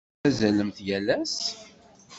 [0.09, 1.35] Tettazzalemt yal ass?